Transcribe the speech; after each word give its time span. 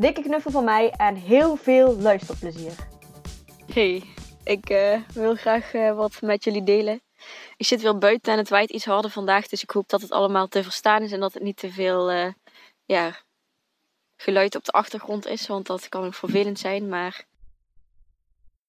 Dikke 0.00 0.22
knuffel 0.22 0.50
van 0.50 0.64
mij 0.64 0.90
en 0.90 1.14
heel 1.14 1.56
veel 1.56 1.96
luisterplezier. 1.96 2.72
Hey, 3.72 4.02
ik 4.44 4.70
uh, 4.70 5.00
wil 5.14 5.34
graag 5.34 5.74
uh, 5.74 5.96
wat 5.96 6.22
met 6.22 6.44
jullie 6.44 6.62
delen. 6.62 7.00
Ik 7.56 7.66
zit 7.66 7.82
weer 7.82 7.98
buiten 7.98 8.32
en 8.32 8.38
het 8.38 8.48
waait 8.48 8.70
iets 8.70 8.84
harder 8.84 9.10
vandaag, 9.10 9.46
dus 9.46 9.62
ik 9.62 9.70
hoop 9.70 9.88
dat 9.88 10.00
het 10.00 10.10
allemaal 10.10 10.48
te 10.48 10.62
verstaan 10.62 11.02
is 11.02 11.12
en 11.12 11.20
dat 11.20 11.34
het 11.34 11.42
niet 11.42 11.56
te 11.56 11.70
veel 11.70 12.12
uh, 12.12 12.32
ja, 12.84 13.16
geluid 14.16 14.56
op 14.56 14.64
de 14.64 14.72
achtergrond 14.72 15.26
is, 15.26 15.46
want 15.46 15.66
dat 15.66 15.88
kan 15.88 16.04
ook 16.04 16.14
vervelend 16.14 16.58
zijn. 16.58 16.88
Maar 16.88 17.24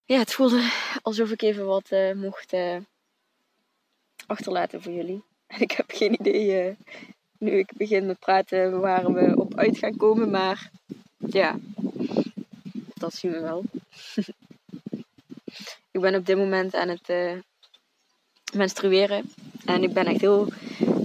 ja, 0.06 0.18
het 0.18 0.34
voelde 0.34 0.72
alsof 1.02 1.32
ik 1.32 1.42
even 1.42 1.66
wat 1.66 1.90
mocht 2.16 2.54
achterlaten 4.28 4.82
voor 4.82 4.92
jullie. 4.92 5.24
En 5.48 5.62
ik 5.68 5.72
heb 5.72 5.92
geen 5.92 6.14
idee 6.14 6.78
nu 7.38 7.58
ik 7.58 7.72
begin 7.78 8.06
met 8.06 8.20
praten 8.20 8.80
waar 8.80 9.14
we 9.14 9.36
op 9.36 9.56
uit 9.56 9.78
gaan 9.78 9.98
komen, 9.98 10.30
maar 10.30 10.72
ja, 11.28 11.60
dat 12.94 13.14
zien 13.14 13.32
we 13.32 13.40
wel. 13.40 13.64
ik 15.92 16.02
ben 16.02 16.16
op 16.16 16.26
dit 16.26 16.38
moment 16.38 16.76
aan 16.76 16.88
het 16.88 17.10
uh, 17.10 17.32
menstrueren. 18.54 19.32
En 19.66 19.84
ik 19.84 19.94
ben 19.94 20.06
echt 20.06 20.22
heel 20.22 20.48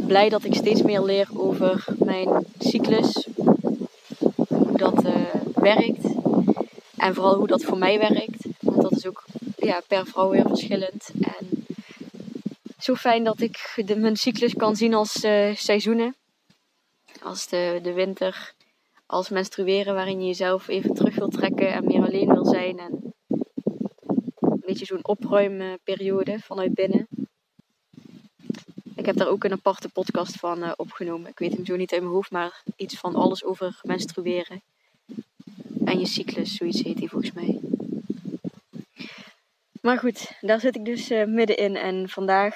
blij 0.06 0.28
dat 0.28 0.44
ik 0.44 0.54
steeds 0.54 0.82
meer 0.82 1.02
leer 1.02 1.28
over 1.32 1.84
mijn 1.98 2.46
cyclus. 2.58 3.26
Hoe 4.46 4.76
dat 4.76 5.04
uh, 5.04 5.34
werkt. 5.54 6.04
En 6.96 7.14
vooral 7.14 7.34
hoe 7.34 7.46
dat 7.46 7.64
voor 7.64 7.78
mij 7.78 7.98
werkt. 7.98 8.46
Want 8.60 8.82
dat 8.82 8.92
is 8.92 9.06
ook 9.06 9.24
ja, 9.56 9.82
per 9.86 10.06
vrouw 10.06 10.30
weer 10.30 10.46
verschillend. 10.46 11.10
En 11.20 11.66
zo 12.78 12.94
fijn 12.94 13.24
dat 13.24 13.40
ik 13.40 13.82
de, 13.86 13.96
mijn 13.96 14.16
cyclus 14.16 14.54
kan 14.54 14.76
zien 14.76 14.94
als 14.94 15.24
uh, 15.24 15.56
seizoenen. 15.56 16.16
Als 17.22 17.48
de, 17.48 17.78
de 17.82 17.92
winter 17.92 18.54
als 19.06 19.28
menstrueren 19.28 19.94
waarin 19.94 20.20
je 20.20 20.26
jezelf 20.26 20.68
even 20.68 20.94
terug 20.94 21.14
wil 21.14 21.28
trekken 21.28 21.72
en 21.72 21.84
meer 21.84 22.02
alleen 22.02 22.32
wil 22.32 22.44
zijn. 22.44 22.78
En 22.78 23.14
een 24.40 24.62
beetje 24.66 24.86
zo'n 24.86 25.06
opruimperiode 25.06 26.38
vanuit 26.40 26.74
binnen. 26.74 27.08
Ik 28.94 29.06
heb 29.06 29.16
daar 29.16 29.28
ook 29.28 29.44
een 29.44 29.52
aparte 29.52 29.88
podcast 29.88 30.36
van 30.36 30.62
uh, 30.62 30.72
opgenomen. 30.76 31.30
Ik 31.30 31.38
weet 31.38 31.52
hem 31.52 31.66
zo 31.66 31.76
niet 31.76 31.92
uit 31.92 32.00
mijn 32.00 32.12
hoofd, 32.12 32.30
maar 32.30 32.62
iets 32.76 32.98
van 32.98 33.14
alles 33.14 33.44
over 33.44 33.80
menstrueren. 33.82 34.62
En 35.84 35.98
je 35.98 36.06
cyclus, 36.06 36.54
zoiets 36.54 36.82
heet 36.82 36.96
die 36.96 37.08
volgens 37.08 37.32
mij. 37.32 37.60
Maar 39.80 39.98
goed, 39.98 40.32
daar 40.40 40.60
zit 40.60 40.76
ik 40.76 40.84
dus 40.84 41.10
uh, 41.10 41.24
middenin. 41.24 41.76
En 41.76 42.08
vandaag 42.08 42.54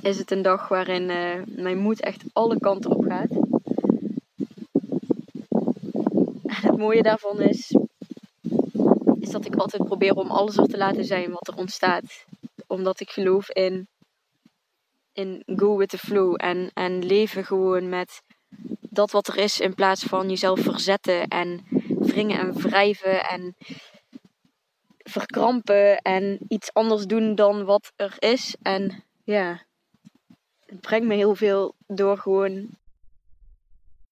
is 0.00 0.18
het 0.18 0.30
een 0.30 0.42
dag 0.42 0.68
waarin 0.68 1.08
uh, 1.08 1.42
mijn 1.46 1.78
moed 1.78 2.00
echt 2.00 2.24
alle 2.32 2.58
kanten 2.58 2.90
op 2.90 3.04
gaat. 3.04 3.43
Het 6.64 6.78
mooie 6.78 7.02
daarvan 7.02 7.40
is, 7.40 7.76
is 9.20 9.30
dat 9.30 9.44
ik 9.44 9.56
altijd 9.56 9.84
probeer 9.84 10.14
om 10.14 10.30
alles 10.30 10.56
er 10.56 10.66
te 10.66 10.76
laten 10.76 11.04
zijn 11.04 11.30
wat 11.30 11.48
er 11.48 11.56
ontstaat. 11.56 12.24
Omdat 12.66 13.00
ik 13.00 13.10
geloof 13.10 13.50
in, 13.50 13.88
in 15.12 15.42
go 15.46 15.76
with 15.76 15.88
the 15.88 15.98
flow 15.98 16.34
en, 16.36 16.70
en 16.74 17.04
leven 17.04 17.44
gewoon 17.44 17.88
met 17.88 18.22
dat 18.80 19.10
wat 19.10 19.28
er 19.28 19.36
is 19.36 19.60
in 19.60 19.74
plaats 19.74 20.02
van 20.02 20.28
jezelf 20.28 20.60
verzetten 20.60 21.28
en 21.28 21.64
wringen 21.98 22.38
en 22.38 22.52
wrijven 22.52 23.24
en 23.24 23.56
verkrampen 24.98 25.98
en 25.98 26.38
iets 26.48 26.72
anders 26.72 27.04
doen 27.04 27.34
dan 27.34 27.64
wat 27.64 27.92
er 27.96 28.14
is. 28.18 28.56
En 28.62 29.04
ja, 29.24 29.62
het 30.66 30.80
brengt 30.80 31.06
me 31.06 31.14
heel 31.14 31.34
veel 31.34 31.74
door 31.86 32.18
gewoon 32.18 32.68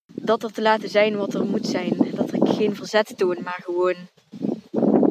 dat 0.07 0.43
er 0.43 0.53
te 0.53 0.63
laten 0.63 0.89
zijn 0.89 1.17
wat 1.17 1.35
er 1.35 1.45
moet 1.45 1.67
zijn. 1.67 2.02
Ik 2.45 2.53
geen 2.55 2.77
verzet 2.77 3.15
toon, 3.17 3.37
maar 3.43 3.61
gewoon 3.65 3.95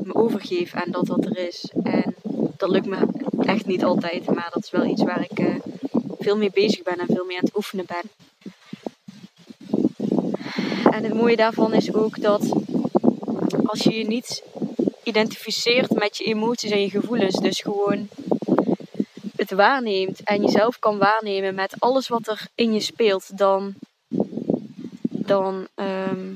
me 0.03 0.15
overgeef 0.15 0.73
aan 0.73 0.91
dat 0.91 1.07
wat 1.07 1.25
er 1.25 1.37
is. 1.37 1.71
En 1.83 2.15
dat 2.57 2.69
lukt 2.69 2.85
me 2.85 2.97
echt 3.45 3.65
niet 3.65 3.83
altijd, 3.83 4.25
maar 4.25 4.49
dat 4.53 4.63
is 4.63 4.71
wel 4.71 4.85
iets 4.85 5.03
waar 5.03 5.27
ik 5.29 5.39
uh, 5.39 5.55
veel 6.19 6.37
mee 6.37 6.51
bezig 6.53 6.83
ben 6.83 6.97
en 6.97 7.07
veel 7.07 7.25
mee 7.25 7.37
aan 7.37 7.45
het 7.45 7.55
oefenen 7.55 7.85
ben. 7.85 8.09
En 10.91 11.03
het 11.03 11.13
mooie 11.13 11.35
daarvan 11.35 11.73
is 11.73 11.93
ook 11.93 12.21
dat 12.21 12.53
als 13.65 13.83
je 13.83 13.97
je 13.97 14.07
niet 14.07 14.43
identificeert 15.03 15.93
met 15.93 16.17
je 16.17 16.23
emoties 16.23 16.71
en 16.71 16.81
je 16.81 16.89
gevoelens, 16.89 17.39
dus 17.39 17.61
gewoon 17.61 18.07
het 19.35 19.51
waarneemt 19.51 20.23
en 20.23 20.41
jezelf 20.41 20.79
kan 20.79 20.97
waarnemen 20.97 21.55
met 21.55 21.75
alles 21.79 22.07
wat 22.07 22.27
er 22.27 22.47
in 22.55 22.73
je 22.73 22.79
speelt, 22.79 23.37
dan 23.37 23.73
dan 25.09 25.67
ehm, 25.75 26.33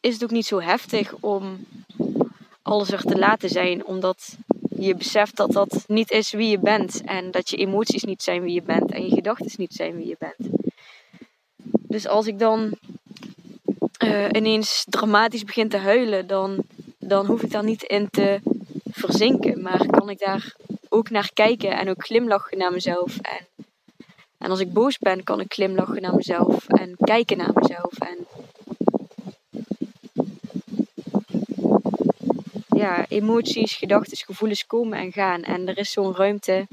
is 0.00 0.14
het 0.14 0.24
ook 0.24 0.30
niet 0.30 0.46
zo 0.46 0.60
heftig 0.60 1.14
om 1.20 1.66
alles 2.62 2.90
er 2.90 3.02
te 3.02 3.18
laten 3.18 3.48
zijn. 3.48 3.86
Omdat 3.86 4.36
je 4.76 4.94
beseft 4.94 5.36
dat 5.36 5.52
dat 5.52 5.84
niet 5.86 6.10
is 6.10 6.30
wie 6.30 6.48
je 6.48 6.58
bent. 6.58 7.02
En 7.04 7.30
dat 7.30 7.50
je 7.50 7.56
emoties 7.56 8.04
niet 8.04 8.22
zijn 8.22 8.42
wie 8.42 8.54
je 8.54 8.62
bent. 8.62 8.92
En 8.92 9.02
je 9.02 9.14
gedachten 9.14 9.50
niet 9.56 9.72
zijn 9.72 9.96
wie 9.96 10.06
je 10.06 10.16
bent. 10.18 10.50
Dus 11.72 12.06
als 12.06 12.26
ik 12.26 12.38
dan 12.38 12.78
uh, 14.04 14.28
ineens 14.32 14.84
dramatisch 14.88 15.44
begin 15.44 15.68
te 15.68 15.76
huilen, 15.76 16.26
dan, 16.26 16.62
dan 16.98 17.26
hoef 17.26 17.42
ik 17.42 17.50
daar 17.50 17.64
niet 17.64 17.82
in 17.82 18.10
te 18.10 18.40
verzinken. 18.90 19.62
Maar 19.62 19.86
kan 19.86 20.10
ik 20.10 20.18
daar 20.18 20.54
ook 20.88 21.10
naar 21.10 21.30
kijken 21.34 21.78
en 21.78 21.88
ook 21.88 22.04
glimlachen 22.04 22.58
naar 22.58 22.72
mezelf. 22.72 23.18
En 23.18 23.46
en 24.46 24.52
als 24.52 24.60
ik 24.60 24.72
boos 24.72 24.98
ben, 24.98 25.24
kan 25.24 25.40
ik 25.40 25.52
glimlachen 25.52 26.02
naar 26.02 26.14
mezelf 26.14 26.68
en 26.68 26.96
kijken 26.98 27.36
naar 27.36 27.50
mezelf. 27.54 27.98
En 27.98 28.26
ja, 32.76 33.06
emoties, 33.08 33.76
gedachten, 33.76 34.16
gevoelens 34.16 34.66
komen 34.66 34.98
en 34.98 35.12
gaan. 35.12 35.42
En 35.42 35.68
er 35.68 35.78
is 35.78 35.92
zo'n 35.92 36.14
ruimte 36.14 36.66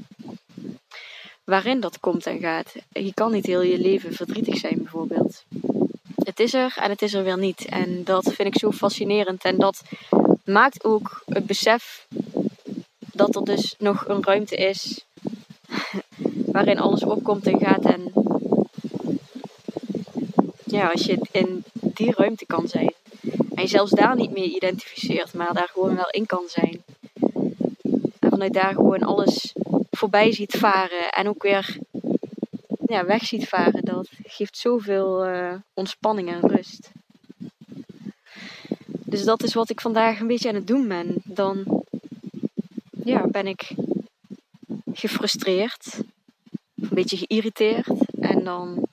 waarin 1.44 1.80
dat 1.80 2.00
komt 2.00 2.26
en 2.26 2.40
gaat. 2.40 2.74
Je 2.92 3.14
kan 3.14 3.32
niet 3.32 3.46
heel 3.46 3.62
je 3.62 3.78
leven 3.78 4.12
verdrietig 4.12 4.56
zijn, 4.56 4.76
bijvoorbeeld. 4.76 5.44
Het 6.24 6.40
is 6.40 6.54
er 6.54 6.74
en 6.76 6.90
het 6.90 7.02
is 7.02 7.14
er 7.14 7.24
weer 7.24 7.38
niet. 7.38 7.64
En 7.64 8.04
dat 8.04 8.32
vind 8.32 8.54
ik 8.54 8.58
zo 8.58 8.70
fascinerend. 8.70 9.44
En 9.44 9.56
dat 9.58 9.82
maakt 10.44 10.84
ook 10.84 11.22
het 11.26 11.46
besef 11.46 12.06
dat 13.12 13.36
er 13.36 13.44
dus 13.44 13.74
nog 13.78 14.08
een 14.08 14.24
ruimte 14.24 14.56
is 14.56 15.04
waarin 16.52 16.78
alles 16.78 17.04
opkomt 17.04 17.46
en 17.46 17.58
gaat. 17.58 17.84
En 17.84 18.12
ja, 20.64 20.90
als 20.90 21.04
je 21.04 21.18
in 21.30 21.64
die 21.72 22.12
ruimte 22.16 22.46
kan 22.46 22.68
zijn 22.68 22.92
en 23.54 23.62
je 23.62 23.68
zelfs 23.68 23.90
daar 23.90 24.16
niet 24.16 24.30
meer 24.30 24.44
identificeert, 24.44 25.34
maar 25.34 25.54
daar 25.54 25.70
gewoon 25.72 25.96
wel 25.96 26.10
in 26.10 26.26
kan 26.26 26.44
zijn. 26.46 26.82
En 28.20 28.30
vanuit 28.30 28.52
daar 28.52 28.74
gewoon 28.74 29.02
alles 29.02 29.52
voorbij 29.90 30.32
ziet 30.32 30.56
varen 30.56 31.10
en 31.10 31.28
ook 31.28 31.42
weer 31.42 31.78
ja, 32.86 33.04
weg 33.04 33.24
ziet 33.24 33.48
varen, 33.48 33.84
dat 33.84 34.08
geeft 34.22 34.58
zoveel 34.58 35.28
uh, 35.28 35.54
ontspanning 35.74 36.28
en 36.28 36.40
rust. 36.40 36.90
Dus 38.86 39.24
dat 39.24 39.42
is 39.42 39.54
wat 39.54 39.70
ik 39.70 39.80
vandaag 39.80 40.20
een 40.20 40.26
beetje 40.26 40.48
aan 40.48 40.54
het 40.54 40.66
doen 40.66 40.88
ben. 40.88 41.14
Dan 41.24 41.84
ja, 43.04 43.26
ben 43.26 43.46
ik 43.46 43.74
gefrustreerd 44.92 45.98
een 46.74 46.88
beetje 46.90 47.16
geïrriteerd. 47.16 47.88
En 48.20 48.44
dan 48.44 48.88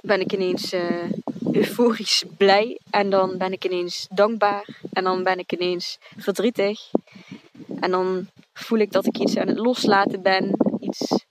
ben 0.00 0.20
ik 0.20 0.32
ineens 0.32 0.72
uh, 0.72 1.10
euforisch 1.52 2.24
blij. 2.36 2.80
En 2.90 3.10
dan 3.10 3.38
ben 3.38 3.52
ik 3.52 3.64
ineens 3.64 4.06
dankbaar. 4.10 4.80
En 4.92 5.04
dan 5.04 5.22
ben 5.22 5.38
ik 5.38 5.52
ineens 5.52 5.98
verdrietig. 6.16 6.90
En 7.80 7.90
dan 7.90 8.26
voel 8.52 8.78
ik 8.78 8.92
dat 8.92 9.06
ik 9.06 9.18
iets 9.18 9.36
aan 9.36 9.48
het 9.48 9.58
loslaten 9.58 10.22
ben. 10.22 10.56
Iets. 10.80 11.24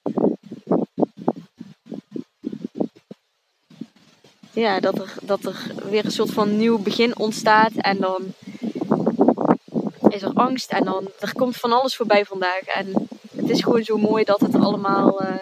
Ja, 4.52 4.80
dat 4.80 4.98
er, 4.98 5.14
dat 5.22 5.46
er 5.46 5.74
weer 5.90 6.06
een 6.06 6.12
soort 6.12 6.32
van 6.32 6.58
nieuw 6.58 6.80
begin 6.80 7.18
ontstaat. 7.18 7.74
En 7.76 7.98
dan 7.98 8.22
is 10.10 10.22
er 10.22 10.34
angst. 10.34 10.72
En 10.72 10.84
dan 10.84 11.10
er 11.20 11.34
komt 11.34 11.58
van 11.58 11.72
alles 11.72 11.96
voorbij 11.96 12.26
vandaag. 12.26 12.62
En 12.62 13.08
het 13.36 13.50
is 13.50 13.62
gewoon 13.62 13.84
zo 13.84 13.98
mooi 13.98 14.24
dat 14.24 14.40
het 14.40 14.56
allemaal. 14.56 15.24
Uh, 15.24 15.36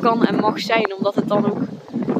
kan 0.00 0.24
en 0.24 0.40
mag 0.40 0.60
zijn. 0.60 0.94
Omdat 0.96 1.14
het 1.14 1.28
dan 1.28 1.46
ook 1.46 1.60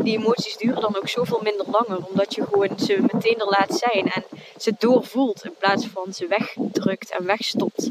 die 0.04 0.18
emoties 0.18 0.56
duren 0.56 0.80
dan 0.80 0.96
ook 0.96 1.08
zoveel 1.08 1.40
minder 1.42 1.66
langer. 1.70 2.06
Omdat 2.06 2.34
je 2.34 2.46
gewoon 2.52 2.78
ze 2.78 3.04
meteen 3.12 3.38
er 3.38 3.48
laat 3.48 3.74
zijn 3.78 4.10
en 4.10 4.24
ze 4.58 4.74
doorvoelt 4.78 5.44
in 5.44 5.54
plaats 5.58 5.86
van 5.86 6.12
ze 6.12 6.26
wegdrukt 6.26 7.10
en 7.18 7.24
wegstopt. 7.24 7.90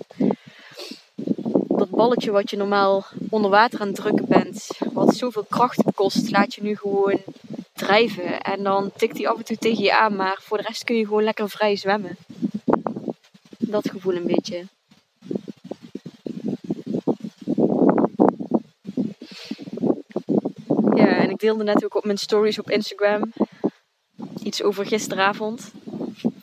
Dat 1.67 1.89
balletje 1.89 2.31
wat 2.31 2.49
je 2.49 2.57
normaal 2.57 3.05
onder 3.29 3.51
water 3.51 3.79
aan 3.79 3.87
het 3.87 3.95
drukken 3.95 4.27
bent, 4.27 4.67
wat 4.93 5.15
zoveel 5.15 5.45
kracht 5.49 5.83
kost, 5.95 6.31
laat 6.31 6.55
je 6.55 6.63
nu 6.63 6.75
gewoon 6.75 7.19
drijven. 7.73 8.41
En 8.41 8.63
dan 8.63 8.91
tikt 8.95 9.17
hij 9.17 9.27
af 9.27 9.37
en 9.37 9.45
toe 9.45 9.57
tegen 9.57 9.83
je 9.83 9.97
aan, 9.97 10.15
maar 10.15 10.37
voor 10.41 10.57
de 10.57 10.63
rest 10.67 10.83
kun 10.83 10.95
je 10.95 11.05
gewoon 11.05 11.23
lekker 11.23 11.49
vrij 11.49 11.75
zwemmen. 11.75 12.17
Dat 13.57 13.89
gevoel 13.89 14.15
een 14.15 14.27
beetje. 14.27 14.65
Ja, 20.95 21.07
en 21.07 21.29
ik 21.29 21.32
deelde 21.43 21.63
net 21.63 21.85
ook 21.85 21.95
op 21.95 22.05
mijn 22.05 22.17
stories 22.17 22.59
op 22.59 22.69
Instagram 22.69 23.31
iets 24.43 24.63
over 24.63 24.85
gisteravond. 24.85 25.71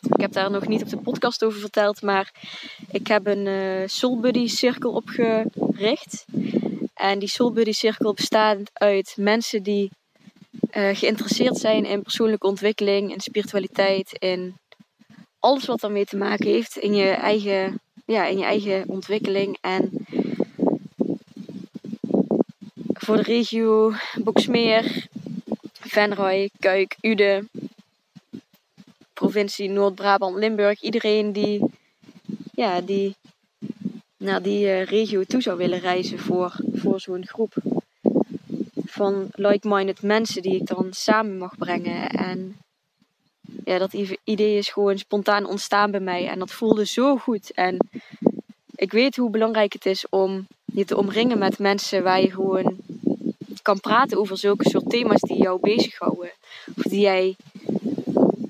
Ik 0.02 0.20
heb 0.20 0.32
daar 0.32 0.50
nog 0.50 0.66
niet 0.66 0.82
op 0.82 0.88
de 0.88 0.96
podcast 0.96 1.44
over 1.44 1.60
verteld, 1.60 2.02
maar 2.02 2.32
ik 2.90 3.06
heb 3.06 3.26
een 3.26 3.46
uh, 3.46 3.82
Soul 3.86 4.20
Buddy 4.20 4.46
cirkel 4.46 4.92
opgericht. 4.92 6.24
En 6.94 7.18
die 7.18 7.28
Soul 7.28 7.52
Buddy 7.52 7.72
cirkel 7.72 8.12
bestaat 8.14 8.58
uit 8.72 9.14
mensen 9.16 9.62
die 9.62 9.90
uh, 10.72 10.96
geïnteresseerd 10.96 11.56
zijn 11.56 11.84
in 11.84 12.02
persoonlijke 12.02 12.46
ontwikkeling, 12.46 13.12
in 13.12 13.20
spiritualiteit, 13.20 14.16
in 14.18 14.54
alles 15.38 15.66
wat 15.66 15.80
daarmee 15.80 16.04
te 16.04 16.16
maken 16.16 16.46
heeft 16.46 16.76
in 16.76 16.94
je 16.94 17.10
eigen, 17.10 17.80
ja, 18.06 18.26
in 18.26 18.38
je 18.38 18.44
eigen 18.44 18.88
ontwikkeling. 18.88 19.58
En 19.60 19.99
voor 23.10 23.18
de 23.18 23.32
regio 23.32 23.92
Boksmeer, 24.14 25.06
Venray, 25.72 26.50
Kuik, 26.58 26.96
Ude, 27.00 27.44
provincie 29.12 29.68
Noord-Brabant, 29.68 30.36
Limburg. 30.36 30.82
Iedereen 30.82 31.32
die, 31.32 31.64
ja, 32.52 32.80
die 32.80 33.16
naar 34.16 34.42
die 34.42 34.64
uh, 34.64 34.84
regio 34.84 35.24
toe 35.24 35.42
zou 35.42 35.56
willen 35.56 35.78
reizen 35.78 36.18
voor, 36.18 36.56
voor 36.72 37.00
zo'n 37.00 37.26
groep 37.26 37.54
van 38.84 39.28
like-minded 39.32 40.02
mensen 40.02 40.42
die 40.42 40.54
ik 40.54 40.66
dan 40.66 40.86
samen 40.90 41.38
mag 41.38 41.56
brengen. 41.58 42.10
En 42.10 42.56
ja, 43.64 43.78
dat 43.78 43.92
idee 44.24 44.58
is 44.58 44.68
gewoon 44.68 44.98
spontaan 44.98 45.46
ontstaan 45.46 45.90
bij 45.90 46.00
mij. 46.00 46.28
En 46.28 46.38
dat 46.38 46.52
voelde 46.52 46.86
zo 46.86 47.16
goed. 47.16 47.52
En 47.52 47.76
ik 48.74 48.92
weet 48.92 49.16
hoe 49.16 49.30
belangrijk 49.30 49.72
het 49.72 49.86
is 49.86 50.08
om 50.08 50.46
je 50.64 50.84
te 50.84 50.96
omringen 50.96 51.38
met 51.38 51.58
mensen 51.58 52.02
waar 52.02 52.20
je 52.20 52.30
gewoon 52.30 52.76
kan 53.62 53.80
praten 53.80 54.18
over 54.18 54.38
zulke 54.38 54.68
soort 54.68 54.90
thema's 54.90 55.20
die 55.20 55.42
jou 55.42 55.60
bezighouden. 55.60 56.30
Of 56.76 56.82
die 56.82 57.00
jij 57.00 57.36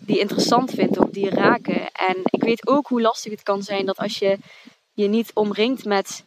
die 0.00 0.18
interessant 0.18 0.70
vindt 0.70 0.98
of 0.98 1.10
die 1.10 1.30
raken. 1.30 1.90
En 1.92 2.16
ik 2.24 2.42
weet 2.42 2.68
ook 2.68 2.86
hoe 2.86 3.00
lastig 3.00 3.32
het 3.32 3.42
kan 3.42 3.62
zijn 3.62 3.86
dat 3.86 3.98
als 3.98 4.18
je 4.18 4.38
je 4.92 5.06
niet 5.08 5.30
omringt 5.34 5.84
met 5.84 6.24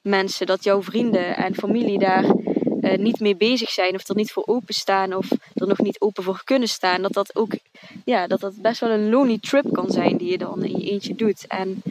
mensen, 0.00 0.46
dat 0.46 0.64
jouw 0.64 0.82
vrienden 0.82 1.36
en 1.36 1.54
familie 1.54 1.98
daar 1.98 2.24
uh, 2.80 2.96
niet 2.96 3.20
mee 3.20 3.36
bezig 3.36 3.70
zijn 3.70 3.94
of 3.94 4.08
er 4.08 4.14
niet 4.14 4.32
voor 4.32 4.46
openstaan 4.46 5.14
of 5.14 5.30
er 5.54 5.66
nog 5.66 5.78
niet 5.78 6.00
open 6.00 6.22
voor 6.22 6.40
kunnen 6.44 6.68
staan, 6.68 7.02
dat 7.02 7.12
dat 7.12 7.36
ook 7.36 7.52
ja, 8.04 8.26
dat 8.26 8.40
dat 8.40 8.54
best 8.56 8.80
wel 8.80 8.90
een 8.90 9.10
lonely 9.10 9.38
trip 9.40 9.72
kan 9.72 9.90
zijn 9.90 10.16
die 10.16 10.30
je 10.30 10.38
dan 10.38 10.64
in 10.64 10.78
je 10.78 10.90
eentje 10.90 11.14
doet. 11.14 11.46
En 11.46 11.82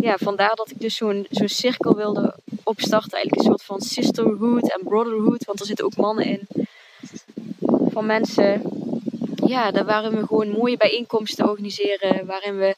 ja, 0.00 0.16
vandaar 0.18 0.54
dat 0.54 0.70
ik 0.70 0.80
dus 0.80 0.96
zo'n 0.96 1.26
zo'n 1.30 1.48
cirkel 1.48 1.94
wilde 1.96 2.34
opstarten, 2.64 3.12
eigenlijk 3.12 3.36
een 3.36 3.52
soort 3.52 3.62
van 3.62 3.80
sisterhood 3.80 4.72
en 4.72 4.80
brotherhood, 4.84 5.44
want 5.44 5.60
er 5.60 5.66
zitten 5.66 5.84
ook 5.84 5.96
mannen 5.96 6.24
in 6.24 6.46
van 7.94 8.06
mensen. 8.06 8.62
Ja, 9.46 9.70
daar 9.70 9.84
waarin 9.84 10.20
we 10.20 10.26
gewoon 10.26 10.50
mooie 10.50 10.76
bijeenkomsten 10.76 11.48
organiseren, 11.48 12.26
waarin 12.26 12.56
we 12.56 12.76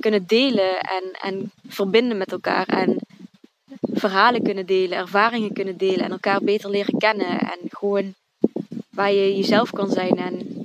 kunnen 0.00 0.24
delen 0.26 0.80
en, 0.80 1.04
en 1.22 1.50
verbinden 1.68 2.16
met 2.18 2.32
elkaar. 2.32 2.66
En 2.66 2.96
verhalen 3.92 4.42
kunnen 4.42 4.66
delen, 4.66 4.98
ervaringen 4.98 5.52
kunnen 5.52 5.76
delen 5.76 6.04
en 6.04 6.10
elkaar 6.10 6.40
beter 6.42 6.70
leren 6.70 6.98
kennen. 6.98 7.40
En 7.40 7.58
gewoon 7.68 8.14
waar 8.90 9.12
je 9.12 9.36
jezelf 9.36 9.70
kan 9.70 9.90
zijn 9.90 10.16
en 10.16 10.64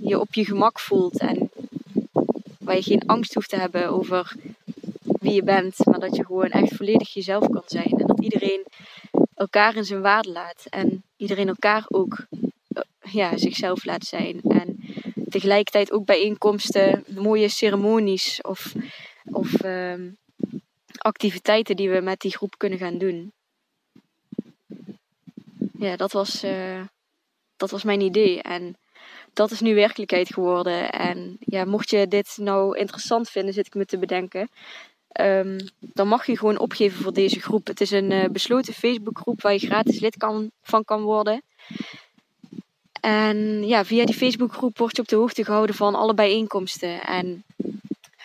je 0.00 0.20
op 0.20 0.34
je 0.34 0.44
gemak 0.44 0.80
voelt. 0.80 1.18
En 1.18 1.50
waar 2.58 2.74
je 2.74 2.82
geen 2.82 3.06
angst 3.06 3.34
hoeft 3.34 3.48
te 3.48 3.56
hebben 3.56 3.88
over 3.88 4.34
wie 5.20 5.34
je 5.34 5.42
bent, 5.42 5.86
maar 5.86 6.00
dat 6.00 6.16
je 6.16 6.24
gewoon 6.24 6.50
echt 6.50 6.76
volledig 6.76 7.12
jezelf 7.12 7.48
kan 7.48 7.62
zijn. 7.66 7.90
En 7.90 8.06
dat 8.06 8.20
iedereen 8.20 8.66
elkaar 9.34 9.76
in 9.76 9.84
zijn 9.84 10.00
waarde 10.00 10.30
laat 10.30 10.66
en 10.68 11.02
iedereen 11.16 11.48
elkaar 11.48 11.84
ook 11.88 12.26
eh, 12.68 12.82
ja, 13.12 13.36
zichzelf 13.36 13.84
laat 13.84 14.04
zijn. 14.04 14.40
En 14.42 14.78
tegelijkertijd 15.28 15.92
ook 15.92 16.04
bijeenkomsten, 16.04 17.04
mooie 17.08 17.48
ceremonies 17.48 18.40
of, 18.42 18.74
of 19.24 19.54
ehm, 19.60 20.08
activiteiten 20.98 21.76
die 21.76 21.90
we 21.90 22.00
met 22.00 22.20
die 22.20 22.36
groep 22.36 22.54
kunnen 22.58 22.78
gaan 22.78 22.98
doen. 22.98 23.32
Ja, 25.78 25.96
dat 25.96 26.12
was, 26.12 26.44
uh, 26.44 26.80
dat 27.56 27.70
was 27.70 27.82
mijn 27.82 28.00
idee. 28.00 28.42
En 28.42 28.76
dat 29.32 29.50
is 29.50 29.60
nu 29.60 29.74
werkelijkheid 29.74 30.32
geworden. 30.32 30.90
En 30.90 31.36
ja, 31.40 31.64
mocht 31.64 31.90
je 31.90 32.08
dit 32.08 32.36
nou 32.36 32.78
interessant 32.78 33.30
vinden, 33.30 33.54
zit 33.54 33.66
ik 33.66 33.74
me 33.74 33.84
te 33.84 33.98
bedenken. 33.98 34.48
Um, 35.20 35.56
dan 35.78 36.08
mag 36.08 36.26
je 36.26 36.38
gewoon 36.38 36.58
opgeven 36.58 37.02
voor 37.02 37.12
deze 37.12 37.40
groep. 37.40 37.66
Het 37.66 37.80
is 37.80 37.90
een 37.90 38.10
uh, 38.10 38.24
besloten 38.24 38.74
Facebookgroep 38.74 39.42
waar 39.42 39.52
je 39.52 39.58
gratis 39.58 40.00
lid 40.00 40.16
van 40.62 40.84
kan 40.84 41.02
worden. 41.02 41.42
En 43.00 43.66
ja, 43.66 43.84
via 43.84 44.04
die 44.04 44.14
Facebookgroep 44.14 44.78
word 44.78 44.96
je 44.96 45.02
op 45.02 45.08
de 45.08 45.16
hoogte 45.16 45.44
gehouden 45.44 45.74
van 45.74 45.94
alle 45.94 46.14
bijeenkomsten. 46.14 47.02
En 47.02 47.44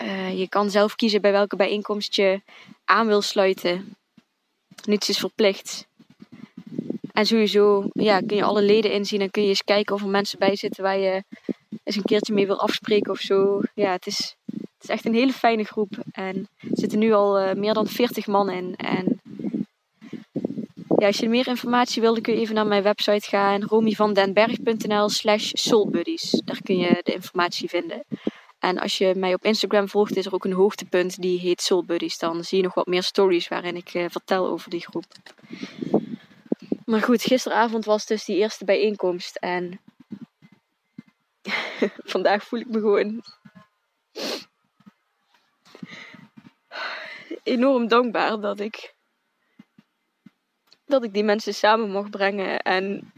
uh, 0.02 0.40
je 0.40 0.50
kan 0.50 0.70
zelf 0.70 0.96
kiezen 0.96 1.22
bij 1.22 1.32
welke 1.32 1.56
bijeenkomst 1.56 2.16
je 2.16 2.42
aan 2.86 3.08
wil 3.08 3.22
sluiten. 3.22 3.96
Niets 4.86 5.10
is 5.10 5.18
verplicht. 5.18 5.88
En 7.14 7.26
sowieso 7.26 7.90
ja, 7.94 8.20
kun 8.20 8.36
je 8.36 8.44
alle 8.44 8.62
leden 8.62 8.92
inzien 8.92 9.22
en 9.22 9.32
kun 9.32 9.42
je 9.42 9.50
eens 9.50 9.64
kijken 9.64 9.96
of 9.96 10.02
er 10.02 10.08
mensen 10.08 10.40
bij 10.40 10.56
zitten 10.56 10.84
waar 10.84 10.98
je 10.98 11.24
eens 11.84 11.96
een 11.96 12.04
keertje 12.04 12.34
mee 12.34 12.46
wil 12.46 12.60
afspreken 12.60 13.12
of 13.12 13.20
zo. 13.20 13.62
Ja, 13.74 13.92
het 13.92 14.08
is, 14.08 14.36
het 14.84 14.92
is 14.92 14.98
echt 14.98 15.06
een 15.06 15.20
hele 15.20 15.34
fijne 15.34 15.64
groep. 15.64 16.04
En 16.12 16.48
er 16.58 16.68
zitten 16.72 17.00
nu 17.00 17.14
al 17.14 17.42
uh, 17.42 17.54
meer 17.54 17.74
dan 17.74 17.88
40 17.88 18.28
man 18.28 18.50
in. 18.50 18.76
En 18.76 19.22
ja, 20.98 21.08
als 21.08 21.18
je 21.18 21.30
meer 21.30 21.48
informatie 21.48 22.02
wil, 22.02 22.22
kun 22.22 22.34
je 22.34 22.40
even 22.40 22.56
naar 22.56 22.68
mijn 22.68 22.84
website 22.84 23.28
gaan. 23.28 23.64
romyvandenberg.nl 23.64 25.10
slash 25.10 25.52
soulbuddies. 25.54 26.42
Daar 26.46 26.62
kun 26.64 26.78
je 26.78 27.00
de 27.04 27.14
informatie 27.14 27.70
vinden. 27.70 28.04
En 28.60 28.80
als 28.80 28.98
je 28.98 29.14
mij 29.16 29.34
op 29.34 29.44
Instagram 29.44 29.90
volgt, 29.90 30.16
is 30.16 30.26
er 30.26 30.34
ook 30.34 30.46
een 30.46 30.54
hoogtepunt 30.54 31.22
die 31.22 31.40
heet 31.40 31.62
Soul 31.62 31.86
Buddies. 31.86 32.18
Dan 32.18 32.44
zie 32.44 32.58
je 32.58 32.64
nog 32.64 32.74
wat 32.74 32.88
meer 32.88 33.04
stories 33.04 33.48
waarin 33.48 33.76
ik 33.76 33.94
uh, 33.94 34.06
vertel 34.10 34.48
over 34.48 34.70
die 34.70 34.82
groep. 34.82 35.06
Maar 36.86 37.02
goed, 37.02 37.22
gisteravond 37.22 37.86
was 37.86 38.06
dus 38.06 38.26
die 38.26 38.38
eerste 38.38 38.66
bijeenkomst. 38.66 39.36
En 39.36 39.80
vandaag 42.14 42.44
voel 42.44 42.60
ik 42.60 42.70
me 42.70 42.80
gewoon 42.80 43.24
enorm 47.44 47.88
dankbaar 47.88 48.40
dat 48.40 48.60
ik 48.60 48.94
dat 50.86 51.04
ik 51.04 51.14
die 51.14 51.24
mensen 51.24 51.54
samen 51.54 51.92
mag 51.92 52.10
brengen 52.10 52.60
en 52.60 53.14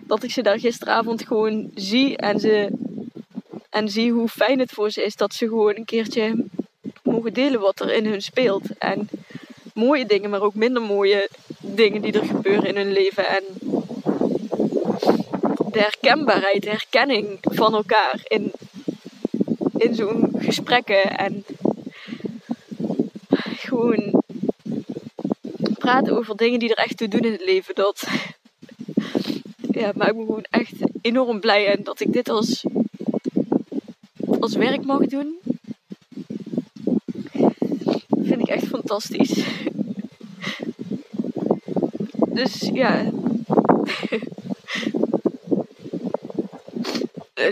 dat 0.00 0.22
ik 0.22 0.30
ze 0.30 0.42
daar 0.42 0.58
gisteravond 0.58 1.26
gewoon 1.26 1.70
zie 1.74 2.16
en 2.16 2.40
ze 2.40 2.70
en 3.70 3.88
zie 3.88 4.12
hoe 4.12 4.28
fijn 4.28 4.58
het 4.58 4.70
voor 4.70 4.90
ze 4.90 5.04
is 5.04 5.16
dat 5.16 5.34
ze 5.34 5.48
gewoon 5.48 5.76
een 5.76 5.84
keertje 5.84 6.44
mogen 7.02 7.32
delen 7.32 7.60
wat 7.60 7.80
er 7.80 7.92
in 7.92 8.06
hun 8.06 8.22
speelt 8.22 8.78
en 8.78 9.08
mooie 9.74 10.06
dingen, 10.06 10.30
maar 10.30 10.42
ook 10.42 10.54
minder 10.54 10.82
mooie 10.82 11.28
dingen 11.60 12.02
die 12.02 12.12
er 12.12 12.26
gebeuren 12.26 12.64
in 12.64 12.76
hun 12.76 12.92
leven 12.92 13.26
en 13.28 13.44
de 15.70 15.80
herkenbaarheid, 15.80 16.62
de 16.62 16.70
herkenning 16.70 17.38
van 17.40 17.74
elkaar 17.74 18.20
in, 18.22 18.52
in 19.76 19.94
zo'n 19.94 20.32
gesprekken 20.38 21.18
en 21.18 21.44
gewoon 23.76 24.22
praten 25.78 26.16
over 26.16 26.36
dingen 26.36 26.58
die 26.58 26.74
er 26.74 26.84
echt 26.84 26.96
toe 26.96 27.08
doen 27.08 27.20
in 27.20 27.32
het 27.32 27.44
leven. 27.44 27.74
Dat 27.74 28.06
ja, 29.80 29.92
maakt 29.94 30.14
me 30.14 30.24
gewoon 30.24 30.46
echt 30.50 30.74
enorm 31.00 31.40
blij 31.40 31.66
en 31.66 31.84
dat 31.84 32.00
ik 32.00 32.12
dit 32.12 32.28
als, 32.28 32.64
als 34.40 34.54
werk 34.54 34.84
mag 34.84 35.06
doen. 35.06 35.38
Vind 38.08 38.40
ik 38.40 38.48
echt 38.48 38.66
fantastisch. 38.66 39.44
Dus 42.36 42.70
ja. 42.72 43.02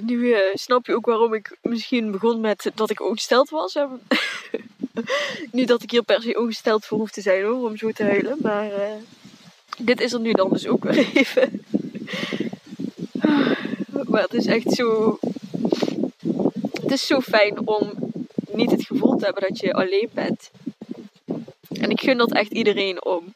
nu 0.03 0.15
uh, 0.15 0.39
snap 0.55 0.87
je 0.87 0.95
ook 0.95 1.07
waarom 1.07 1.35
ik 1.35 1.57
misschien 1.63 2.11
begon 2.11 2.41
met 2.41 2.71
dat 2.75 2.91
ik 2.91 3.01
ongesteld 3.01 3.51
was. 3.51 3.77
Niet 5.51 5.69
dat 5.69 5.83
ik 5.83 5.91
hier 5.91 6.03
per 6.03 6.23
se 6.23 6.39
ongesteld 6.39 6.85
voor 6.85 6.99
hoef 6.99 7.11
te 7.11 7.21
zijn 7.21 7.45
hoor, 7.45 7.69
om 7.69 7.77
zo 7.77 7.91
te 7.91 8.03
huilen. 8.03 8.39
Maar 8.43 8.67
uh, 8.67 8.93
dit 9.79 10.01
is 10.01 10.13
er 10.13 10.21
nu 10.21 10.33
dan 10.33 10.49
dus 10.51 10.67
ook 10.67 10.85
weer 10.85 11.11
even. 11.15 11.65
Maar 14.09 14.23
het 14.23 14.35
is 14.35 14.47
echt 14.47 14.73
zo. 14.73 15.19
Het 16.81 16.93
is 16.93 17.07
zo 17.07 17.21
fijn 17.21 17.67
om 17.67 17.93
niet 18.53 18.71
het 18.71 18.85
gevoel 18.87 19.17
te 19.17 19.25
hebben 19.25 19.43
dat 19.49 19.61
je 19.61 19.73
alleen 19.73 20.09
bent. 20.13 20.51
En 21.81 21.91
ik 21.91 22.01
gun 22.01 22.17
dat 22.17 22.33
echt 22.33 22.53
iedereen 22.53 23.05
om. 23.05 23.35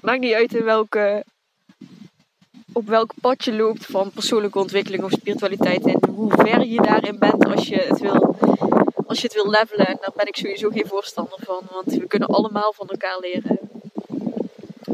Maakt 0.00 0.20
niet 0.20 0.32
uit 0.32 0.54
in 0.54 0.64
welke, 0.64 1.24
op 2.72 2.86
welk 2.88 3.12
pad 3.20 3.44
je 3.44 3.52
loopt 3.52 3.86
van 3.86 4.10
persoonlijke 4.10 4.58
ontwikkeling 4.58 5.02
of 5.04 5.10
spiritualiteit. 5.10 5.86
En 5.86 5.98
hoe 6.10 6.32
ver 6.36 6.66
je 6.66 6.82
daarin 6.82 7.18
bent 7.18 7.44
als 7.46 7.68
je 7.68 7.76
het 7.76 8.00
wil, 8.00 8.36
als 9.08 9.20
je 9.20 9.26
het 9.26 9.34
wil 9.34 9.50
levelen. 9.50 9.86
En 9.86 9.98
daar 10.00 10.12
ben 10.16 10.26
ik 10.26 10.36
sowieso 10.36 10.70
geen 10.70 10.86
voorstander 10.86 11.38
van. 11.42 11.62
Want 11.70 11.86
we 11.86 12.06
kunnen 12.06 12.28
allemaal 12.28 12.72
van 12.72 12.88
elkaar 12.88 13.18
leren. 13.20 13.58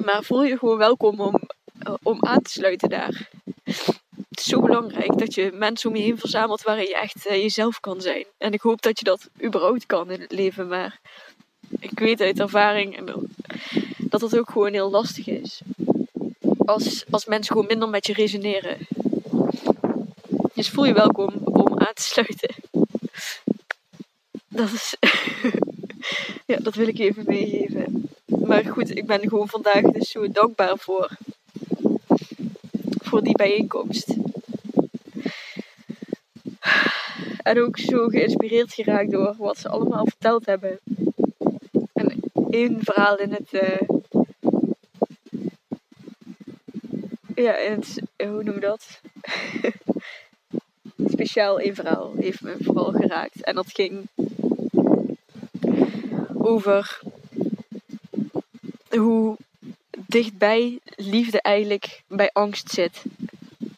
Maar 0.04 0.22
voel 0.22 0.44
je 0.44 0.58
gewoon 0.58 0.78
welkom 0.78 1.20
om, 1.20 1.40
om 2.02 2.24
aan 2.24 2.42
te 2.42 2.50
sluiten 2.50 2.88
daar. 2.88 3.28
Het 3.64 4.38
is 4.38 4.44
zo 4.44 4.60
belangrijk 4.60 5.18
dat 5.18 5.34
je 5.34 5.50
mensen 5.54 5.90
om 5.90 5.96
je 5.96 6.02
heen 6.02 6.18
verzamelt 6.18 6.62
waarin 6.62 6.88
je 6.88 6.96
echt 6.96 7.26
uh, 7.26 7.32
jezelf 7.32 7.80
kan 7.80 8.00
zijn. 8.00 8.24
En 8.38 8.52
ik 8.52 8.60
hoop 8.60 8.82
dat 8.82 8.98
je 8.98 9.04
dat 9.04 9.28
überhaupt 9.44 9.86
kan 9.86 10.10
in 10.10 10.20
het 10.20 10.32
leven. 10.32 10.68
Maar 10.68 11.00
ik 11.80 11.98
weet 11.98 12.20
uit 12.20 12.40
ervaring 12.40 13.12
dat 13.98 14.20
dat 14.20 14.38
ook 14.38 14.50
gewoon 14.50 14.72
heel 14.72 14.90
lastig 14.90 15.26
is. 15.26 15.60
Als, 16.58 17.04
als 17.10 17.24
mensen 17.24 17.52
gewoon 17.52 17.68
minder 17.68 17.88
met 17.88 18.06
je 18.06 18.12
resoneren. 18.12 18.78
Dus 20.54 20.68
voel 20.68 20.84
je 20.84 20.92
welkom 20.92 21.32
om 21.44 21.78
aan 21.78 21.94
te 21.94 22.02
sluiten. 22.02 22.63
Dat 24.54 24.72
is. 24.72 24.96
ja, 26.46 26.56
dat 26.56 26.74
wil 26.74 26.88
ik 26.88 26.98
even 26.98 27.24
meegeven. 27.26 28.08
Maar 28.24 28.64
goed, 28.64 28.96
ik 28.96 29.06
ben 29.06 29.28
gewoon 29.28 29.48
vandaag 29.48 29.82
dus 29.82 30.10
zo 30.10 30.28
dankbaar 30.28 30.78
voor. 30.78 31.10
Voor 33.02 33.22
die 33.22 33.36
bijeenkomst. 33.36 34.14
En 37.42 37.62
ook 37.62 37.78
zo 37.78 38.08
geïnspireerd 38.08 38.74
geraakt 38.74 39.10
door 39.10 39.34
wat 39.38 39.58
ze 39.58 39.68
allemaal 39.68 40.06
verteld 40.06 40.46
hebben. 40.46 40.78
En 41.92 42.20
één 42.50 42.78
verhaal 42.80 43.16
in 43.16 43.32
het. 43.32 43.52
Uh, 43.52 43.88
ja, 47.34 47.56
in 47.56 47.72
het. 47.72 48.02
Hoe 48.16 48.42
noem 48.42 48.54
je 48.54 48.60
dat? 48.60 49.00
Speciaal 51.12 51.60
één 51.60 51.74
verhaal 51.74 52.12
heeft 52.16 52.40
me 52.40 52.56
vooral 52.60 52.92
geraakt. 52.92 53.44
En 53.44 53.54
dat 53.54 53.72
ging 53.72 54.08
over 56.44 57.00
hoe 58.90 59.36
dichtbij 60.06 60.78
liefde 60.96 61.40
eigenlijk 61.42 62.02
bij 62.08 62.30
angst 62.32 62.70
zit. 62.70 63.02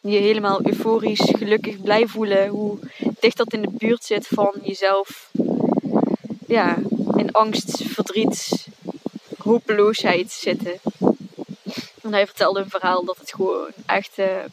Je 0.01 0.17
helemaal 0.17 0.65
euforisch, 0.65 1.33
gelukkig, 1.37 1.81
blij 1.81 2.07
voelen. 2.07 2.47
Hoe 2.47 2.79
dicht 3.19 3.37
dat 3.37 3.53
in 3.53 3.61
de 3.61 3.71
buurt 3.71 4.03
zit 4.03 4.27
van 4.27 4.53
jezelf. 4.63 5.31
Ja, 6.47 6.77
in 7.15 7.31
angst, 7.31 7.83
verdriet, 7.83 8.67
hopeloosheid 9.37 10.31
zitten. 10.31 10.79
En 12.01 12.13
hij 12.13 12.25
vertelde 12.25 12.59
een 12.59 12.69
verhaal 12.69 13.05
dat 13.05 13.17
het 13.17 13.33
gewoon 13.33 13.71
echt 13.85 14.19
uh, 14.19 14.43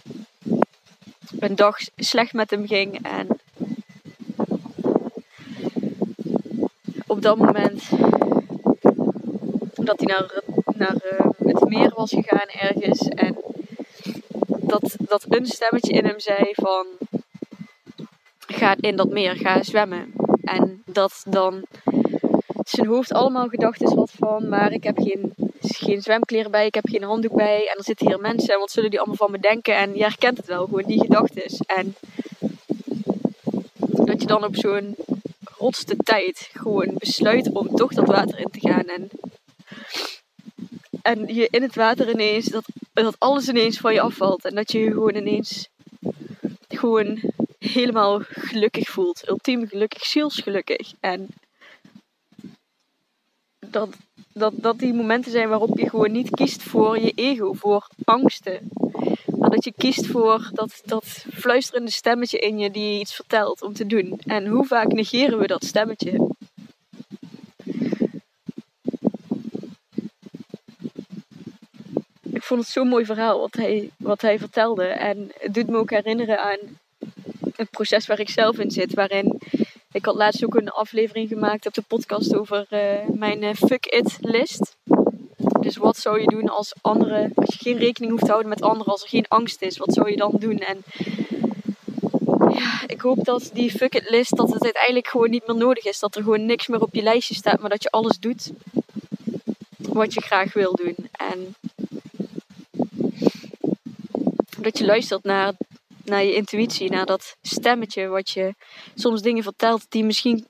een 1.39 1.55
dag 1.55 1.77
slecht 1.97 2.33
met 2.33 2.51
hem 2.51 2.67
ging. 2.67 3.03
En 3.03 3.34
op 7.15 7.23
dat 7.23 7.37
moment 7.37 7.89
dat 9.75 10.01
hij 10.01 10.07
naar, 10.07 10.43
naar 10.77 10.97
uh, 11.13 11.27
het 11.39 11.69
meer 11.69 11.93
was 11.95 12.11
gegaan 12.11 12.49
ergens. 12.49 13.09
En 13.09 13.37
dat, 14.47 14.97
dat 14.99 15.25
een 15.29 15.47
stemmetje 15.47 15.93
in 15.93 16.05
hem 16.05 16.21
zei 16.21 16.51
van... 16.53 16.87
Ga 18.47 18.75
in 18.81 18.97
dat 18.97 19.11
meer, 19.11 19.37
ga 19.37 19.63
zwemmen. 19.63 20.13
En 20.43 20.83
dat 20.87 21.25
dan 21.29 21.65
zijn 22.65 22.87
hoofd 22.87 23.13
allemaal 23.13 23.49
gedachten 23.49 23.97
had 23.97 24.11
van... 24.19 24.49
Maar 24.49 24.73
ik 24.73 24.85
heb 24.85 24.99
geen, 24.99 25.35
geen 25.61 26.03
zwemkleren 26.03 26.51
bij, 26.51 26.67
ik 26.67 26.75
heb 26.75 26.89
geen 26.89 27.03
handdoek 27.03 27.37
bij. 27.37 27.69
En 27.69 27.77
er 27.77 27.85
zitten 27.85 28.07
hier 28.07 28.21
mensen 28.21 28.55
en 28.55 28.61
wat 28.61 28.71
zullen 28.71 28.91
die 28.91 28.99
allemaal 28.99 29.17
van 29.17 29.31
me 29.31 29.39
denken? 29.39 29.77
En 29.77 29.95
je 29.95 30.03
herkent 30.03 30.37
het 30.37 30.47
wel, 30.47 30.65
gewoon 30.65 30.83
die 30.87 31.01
gedachten. 31.01 31.65
En 31.67 31.95
dat 34.05 34.21
je 34.21 34.27
dan 34.27 34.45
op 34.45 34.57
zo'n 34.57 34.97
rotste 35.65 35.97
tijd 35.97 36.51
gewoon 36.53 36.95
besluit 36.95 37.53
om 37.53 37.77
toch 37.77 37.93
dat 37.95 38.07
water 38.07 38.39
in 38.39 38.51
te 38.51 38.61
gaan. 38.69 38.85
En 38.85 39.11
en 41.03 41.35
je 41.35 41.49
in 41.51 41.63
het 41.63 41.75
water 41.75 42.11
ineens, 42.11 42.47
dat, 42.47 42.65
dat 42.93 43.17
alles 43.19 43.49
ineens 43.49 43.79
van 43.79 43.93
je 43.93 44.01
afvalt. 44.01 44.45
En 44.45 44.55
dat 44.55 44.73
je 44.73 44.79
je 44.79 44.91
gewoon 44.91 45.15
ineens 45.15 45.69
gewoon 46.69 47.21
helemaal 47.59 48.21
gelukkig 48.29 48.89
voelt. 48.89 49.29
Ultiem 49.29 49.69
gelukkig, 49.69 50.05
zielsgelukkig. 50.05 50.93
En 51.01 51.29
dat, 53.67 53.89
dat, 54.33 54.53
dat 54.57 54.79
die 54.79 54.95
momenten 54.95 55.33
zijn 55.33 55.49
waarop 55.49 55.79
je 55.79 55.89
gewoon 55.89 56.13
niet 56.13 56.31
kiest 56.31 56.63
voor 56.63 56.99
je 56.99 57.13
ego, 57.15 57.53
voor 57.53 57.89
angsten. 58.05 58.69
Maar 59.45 59.53
dat 59.53 59.65
je 59.65 59.73
kiest 59.77 60.07
voor 60.07 60.51
dat, 60.53 60.83
dat 60.85 61.05
fluisterende 61.33 61.91
stemmetje 61.91 62.39
in 62.39 62.59
je 62.59 62.71
die 62.71 63.01
iets 63.01 63.15
vertelt 63.15 63.63
om 63.63 63.73
te 63.73 63.87
doen. 63.87 64.21
En 64.27 64.47
hoe 64.47 64.67
vaak 64.67 64.93
negeren 64.93 65.39
we 65.39 65.47
dat 65.47 65.65
stemmetje? 65.65 66.29
ik 72.33 72.43
vond 72.43 72.61
het 72.61 72.71
zo'n 72.71 72.89
mooi 72.89 73.05
verhaal 73.05 73.39
wat 73.39 73.55
hij, 73.55 73.91
wat 73.97 74.21
hij 74.21 74.39
vertelde. 74.39 74.85
En 74.85 75.33
het 75.39 75.55
doet 75.55 75.69
me 75.69 75.77
ook 75.77 75.91
herinneren 75.91 76.43
aan 76.43 76.59
het 77.57 77.71
proces 77.71 78.07
waar 78.07 78.21
ik 78.21 78.29
zelf 78.29 78.59
in 78.59 78.71
zit. 78.71 78.95
Waarin 78.95 79.41
ik 79.93 80.05
had 80.05 80.15
laatst 80.15 80.45
ook 80.45 80.55
een 80.55 80.69
aflevering 80.69 81.29
gemaakt 81.29 81.67
op 81.67 81.75
de 81.75 81.83
podcast 81.83 82.37
over 82.37 82.67
uh, 82.71 83.09
mijn 83.17 83.43
uh, 83.43 83.53
fuck 83.53 83.87
it 83.87 84.19
list. 84.21 84.77
Dus 85.65 85.77
wat 85.77 85.97
zou 85.97 86.21
je 86.21 86.27
doen 86.27 86.49
als 86.49 86.73
anderen, 86.81 87.33
als 87.35 87.55
je 87.55 87.59
geen 87.59 87.79
rekening 87.79 88.13
hoeft 88.13 88.25
te 88.25 88.31
houden 88.31 88.51
met 88.51 88.63
anderen, 88.63 88.93
als 88.93 89.03
er 89.03 89.09
geen 89.09 89.29
angst 89.29 89.63
is, 89.63 89.77
wat 89.77 89.95
zou 89.95 90.11
je 90.11 90.17
dan 90.17 90.37
doen? 90.39 90.59
En 90.59 90.83
ja, 92.55 92.83
ik 92.87 93.01
hoop 93.01 93.25
dat 93.25 93.51
die 93.53 93.71
fuck 93.71 93.95
it 93.95 94.11
list, 94.11 94.37
dat 94.37 94.53
het 94.53 94.65
uiteindelijk 94.65 95.07
gewoon 95.07 95.31
niet 95.31 95.47
meer 95.47 95.57
nodig 95.57 95.85
is. 95.85 95.99
Dat 95.99 96.17
er 96.17 96.23
gewoon 96.23 96.47
niks 96.47 96.67
meer 96.67 96.83
op 96.83 96.95
je 96.95 97.03
lijstje 97.03 97.35
staat, 97.35 97.61
maar 97.61 97.71
dat 97.71 97.83
je 97.83 97.91
alles 97.91 98.19
doet 98.19 98.51
wat 99.77 100.15
je 100.15 100.21
graag 100.21 100.53
wil 100.53 100.73
doen. 100.73 100.97
En 101.13 101.55
dat 104.61 104.79
je 104.79 104.85
luistert 104.85 105.25
naar, 105.25 105.53
naar 106.05 106.25
je 106.25 106.35
intuïtie, 106.35 106.91
naar 106.91 107.07
dat 107.07 107.37
stemmetje 107.43 108.07
wat 108.07 108.31
je 108.31 108.55
soms 108.95 109.23
dingen 109.23 109.43
vertelt 109.43 109.87
die 109.89 110.05
misschien 110.05 110.47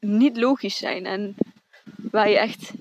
niet 0.00 0.36
logisch 0.36 0.76
zijn 0.76 1.06
en 1.06 1.34
waar 2.10 2.28
je 2.28 2.38
echt 2.38 2.72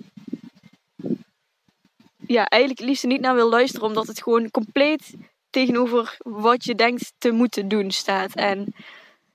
ja, 2.28 2.46
eigenlijk 2.46 2.82
liefst 2.82 3.04
niet 3.04 3.22
naar 3.22 3.36
wil 3.36 3.50
luisteren, 3.50 3.88
omdat 3.88 4.08
het 4.08 4.24
gewoon 4.24 4.52
compleet 4.52 5.14
tegenover 5.50 6.18
wat 6.18 6.64
je 6.64 6.76
denkt 6.76 7.14
te 7.18 7.32
moeten 7.32 7.68
doen 7.68 7.92
staat. 7.92 8.36
En 8.36 8.74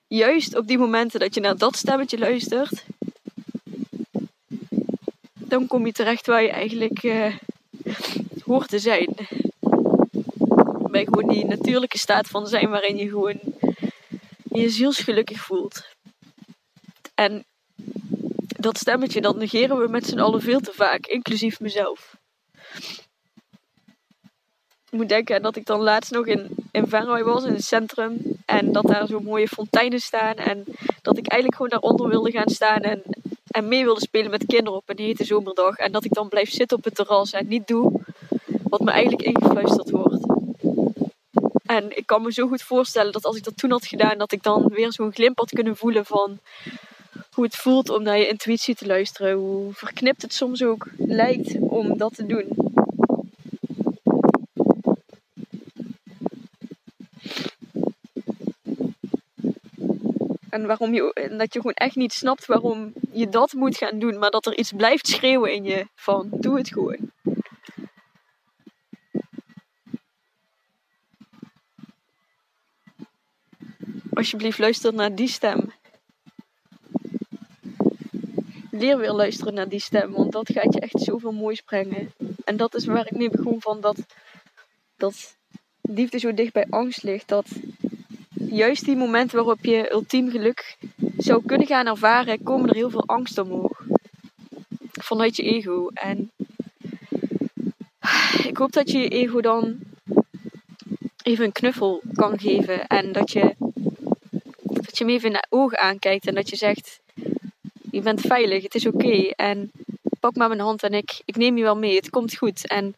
juist 0.07 0.57
op 0.57 0.67
die 0.67 0.79
momenten 0.79 1.21
dat 1.21 1.35
je 1.35 1.41
naar 1.41 1.57
dat 1.57 1.77
stemmetje 1.77 2.19
luistert, 2.19 2.85
dan 5.33 5.67
kom 5.67 5.87
je 5.87 5.93
terecht 5.93 6.27
waar 6.27 6.43
je 6.43 6.51
eigenlijk 6.51 7.03
uh, 7.03 7.37
hoort 8.45 8.69
te 8.69 8.79
zijn 8.79 9.15
bij 10.91 11.05
gewoon 11.05 11.29
die 11.29 11.45
natuurlijke 11.45 11.99
staat 11.99 12.29
van 12.29 12.47
zijn 12.47 12.71
waarin 12.71 12.97
je 12.97 13.09
gewoon 13.09 13.41
je 14.45 14.71
zielsgelukkig 14.71 15.41
voelt. 15.41 15.87
En 17.15 17.45
dat 18.47 18.79
stemmetje, 18.79 19.21
dat 19.21 19.37
negeren 19.37 19.79
we 19.79 19.89
met 19.89 20.07
z'n 20.07 20.19
allen 20.19 20.43
veel 20.43 20.61
te 20.61 20.73
vaak, 20.73 21.07
inclusief 21.07 21.61
mezelf. 21.61 22.16
Moet 24.91 25.09
denken 25.09 25.43
dat 25.43 25.57
ik 25.57 25.67
dan 25.67 25.81
laatst 25.81 26.11
nog 26.11 26.27
in, 26.27 26.51
in 26.71 26.87
Venray 26.87 27.25
was, 27.25 27.45
in 27.45 27.53
het 27.53 27.65
centrum. 27.65 28.21
En 28.45 28.73
dat 28.73 28.87
daar 28.87 29.07
zo 29.07 29.21
mooie 29.21 29.49
fonteinen 29.49 30.01
staan. 30.01 30.35
En 30.35 30.65
dat 31.03 31.19
ik 31.19 31.27
eigenlijk 31.27 31.55
gewoon 31.55 31.81
daaronder 31.81 32.09
wilde 32.09 32.31
gaan 32.31 32.49
staan 32.49 32.81
en, 32.81 33.03
en 33.47 33.69
mee 33.69 33.85
wilde 33.85 34.01
spelen 34.01 34.31
met 34.31 34.47
kinderen 34.47 34.79
op 34.79 34.89
een 34.89 35.05
hete 35.05 35.25
zomerdag. 35.25 35.77
En 35.77 35.93
dat 35.93 36.05
ik 36.05 36.13
dan 36.13 36.29
blijf 36.29 36.51
zitten 36.51 36.77
op 36.77 36.85
het 36.85 36.95
terras 36.95 37.33
en 37.33 37.49
niet 37.49 37.67
doe 37.67 38.01
wat 38.63 38.81
me 38.81 38.91
eigenlijk 38.91 39.23
ingefluisterd 39.23 39.91
wordt. 39.91 40.27
En 41.67 41.97
ik 41.97 42.07
kan 42.07 42.23
me 42.23 42.33
zo 42.33 42.49
goed 42.49 42.63
voorstellen 42.63 43.13
dat 43.13 43.25
als 43.25 43.37
ik 43.37 43.45
dat 43.45 43.57
toen 43.57 43.71
had 43.71 43.87
gedaan, 43.87 44.19
dat 44.19 44.33
ik 44.33 44.43
dan 44.43 44.69
weer 44.69 44.93
zo'n 44.93 45.13
glimp 45.13 45.39
had 45.39 45.51
kunnen 45.51 45.77
voelen 45.77 46.05
van 46.05 46.39
hoe 47.33 47.45
het 47.45 47.57
voelt 47.57 47.91
om 47.91 48.03
naar 48.03 48.19
je 48.19 48.29
intuïtie 48.29 48.75
te 48.75 48.87
luisteren. 48.87 49.37
Hoe 49.37 49.73
verknipt 49.73 50.23
het 50.23 50.35
soms 50.35 50.63
ook 50.63 50.87
lijkt 50.97 51.57
om 51.61 51.99
dat 51.99 52.15
te 52.15 52.27
doen. 52.27 52.66
En 60.57 60.67
waarom 60.67 60.95
je, 60.95 61.35
dat 61.39 61.53
je 61.53 61.61
gewoon 61.61 61.75
echt 61.75 61.97
niet 61.97 62.13
snapt 62.13 62.47
waarom 62.47 62.93
je 63.13 63.29
dat 63.29 63.53
moet 63.53 63.77
gaan 63.77 63.99
doen, 63.99 64.19
maar 64.19 64.31
dat 64.31 64.47
er 64.47 64.59
iets 64.59 64.73
blijft 64.73 65.07
schreeuwen 65.07 65.55
in 65.55 65.65
je 65.65 65.87
van 65.95 66.29
doe 66.31 66.57
het 66.57 66.69
gewoon. 66.73 67.11
alsjeblieft 74.17 74.59
luister 74.59 74.95
naar 74.95 75.15
die 75.15 75.29
stem. 75.29 75.73
Leer 78.71 78.99
weer 78.99 79.13
luisteren 79.13 79.55
naar 79.55 79.69
die 79.69 79.81
stem, 79.81 80.13
want 80.13 80.33
dat 80.33 80.53
gaat 80.53 80.75
je 80.75 80.81
echt 80.81 81.01
zoveel 81.01 81.33
moois 81.33 81.61
brengen. 81.61 82.13
En 82.45 82.57
dat 82.57 82.75
is 82.75 82.85
waar 82.85 83.07
ik 83.07 83.17
mee 83.17 83.31
begon 83.31 83.61
van 83.61 83.81
dat, 83.81 83.97
dat 84.97 85.37
liefde 85.81 86.19
zo 86.19 86.35
dicht 86.35 86.53
bij 86.53 86.67
angst 86.71 87.03
ligt. 87.03 87.29
Dat 87.29 87.47
juist 88.51 88.85
die 88.85 88.97
momenten 88.97 89.37
waarop 89.37 89.65
je 89.65 89.93
ultiem 89.93 90.31
geluk 90.31 90.77
zou 91.17 91.43
kunnen 91.47 91.67
gaan 91.67 91.87
ervaren, 91.87 92.43
komen 92.43 92.69
er 92.69 92.75
heel 92.75 92.91
veel 92.91 93.07
angst 93.07 93.39
omhoog. 93.39 93.83
Vanuit 94.93 95.37
je 95.37 95.43
ego. 95.43 95.89
En 95.95 96.31
ik 98.45 98.57
hoop 98.57 98.73
dat 98.73 98.91
je 98.91 98.99
je 98.99 99.09
ego 99.09 99.41
dan 99.41 99.79
even 101.23 101.45
een 101.45 101.53
knuffel 101.53 102.03
kan 102.15 102.39
geven. 102.39 102.87
En 102.87 103.13
dat 103.13 103.33
je, 103.33 103.55
dat 104.63 104.99
je 104.99 105.05
hem 105.05 105.15
even 105.15 105.27
in 105.27 105.33
de 105.33 105.47
ogen 105.49 105.79
aankijkt 105.79 106.27
en 106.27 106.35
dat 106.35 106.49
je 106.51 106.57
zegt: 106.57 107.01
Je 107.91 108.01
bent 108.01 108.21
veilig, 108.21 108.63
het 108.63 108.75
is 108.75 108.87
oké. 108.87 109.29
En 109.29 109.71
pak 110.21 110.37
maar 110.37 110.49
mijn 110.49 110.61
hand 110.61 110.83
en 110.83 110.93
ik, 110.93 111.23
ik 111.25 111.37
neem 111.37 111.57
je 111.57 111.63
wel 111.63 111.77
mee, 111.77 111.97
het 111.97 112.11
komt 112.11 112.37
goed. 112.37 112.67
En 112.69 112.95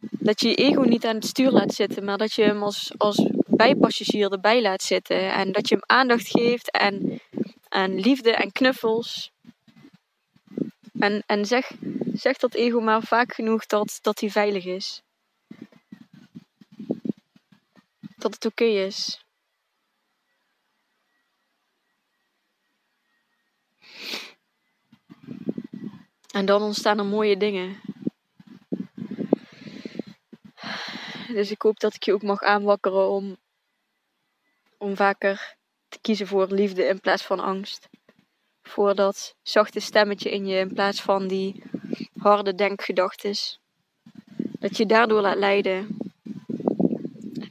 dat 0.00 0.40
je 0.40 0.48
je 0.48 0.54
ego 0.54 0.82
niet 0.82 1.06
aan 1.06 1.14
het 1.14 1.26
stuur 1.26 1.50
laat 1.50 1.74
zitten, 1.74 2.04
maar 2.04 2.18
dat 2.18 2.32
je 2.32 2.42
hem 2.42 2.62
als, 2.62 2.92
als 2.96 3.26
bijpassagier 3.60 4.32
erbij 4.32 4.62
laat 4.62 4.82
zitten. 4.82 5.32
En 5.32 5.52
dat 5.52 5.68
je 5.68 5.74
hem 5.74 5.84
aandacht 5.86 6.28
geeft 6.28 6.70
en, 6.70 7.20
en 7.68 8.00
liefde 8.00 8.32
en 8.34 8.52
knuffels. 8.52 9.32
En, 10.98 11.22
en 11.26 11.44
zeg, 11.46 11.70
zeg 12.12 12.36
dat 12.36 12.54
ego 12.54 12.80
maar 12.80 13.02
vaak 13.02 13.34
genoeg 13.34 13.66
dat, 13.66 13.98
dat 14.02 14.20
hij 14.20 14.30
veilig 14.30 14.64
is. 14.64 15.02
Dat 18.16 18.34
het 18.34 18.44
oké 18.46 18.64
is. 18.64 19.24
En 26.30 26.46
dan 26.46 26.62
ontstaan 26.62 26.98
er 26.98 27.04
mooie 27.04 27.36
dingen. 27.36 27.80
Dus 31.32 31.50
ik 31.50 31.62
hoop 31.62 31.80
dat 31.80 31.94
ik 31.94 32.02
je 32.04 32.12
ook 32.12 32.22
mag 32.22 32.42
aanwakkeren 32.42 33.08
om, 33.08 33.36
om 34.80 34.96
vaker 34.96 35.56
te 35.88 35.98
kiezen 36.00 36.26
voor 36.26 36.46
liefde 36.50 36.84
in 36.84 37.00
plaats 37.00 37.22
van 37.22 37.40
angst. 37.40 37.88
Voor 38.62 38.94
dat 38.94 39.34
zachte 39.42 39.80
stemmetje 39.80 40.30
in 40.30 40.46
je 40.46 40.58
in 40.58 40.74
plaats 40.74 41.02
van 41.02 41.28
die 41.28 41.62
harde 42.18 42.54
denkgedachtes. 42.54 43.60
Dat 44.58 44.76
je 44.76 44.86
daardoor 44.86 45.20
laat 45.20 45.36
leiden. 45.36 45.98